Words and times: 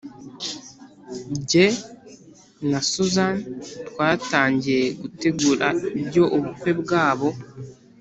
Jye 1.49 1.67
na 2.69 2.79
Susan 2.89 3.35
twatangiye 3.87 4.83
gutegura 5.01 5.67
ibyo 6.01 6.23
ubukwe 6.37 6.71
bwabo 6.81 7.29